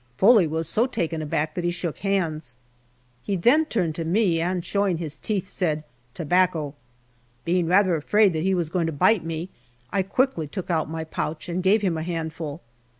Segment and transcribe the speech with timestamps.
[0.17, 2.55] Foley was so taken aback that he shook hands.
[3.21, 5.83] He then turned to me, and showing his teeth, said,"
[6.15, 6.73] Tobacco."
[7.45, 9.49] Being rather afraid that he was going to bite me,
[9.93, 12.61] I quickly took out my pouch and gave him a handful.